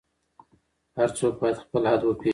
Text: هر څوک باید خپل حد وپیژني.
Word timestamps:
هر 0.97 1.09
څوک 1.17 1.33
باید 1.41 1.57
خپل 1.63 1.81
حد 1.91 2.01
وپیژني. 2.03 2.29